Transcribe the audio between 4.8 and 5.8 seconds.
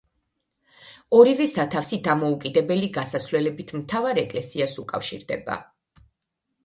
უკავშირდება.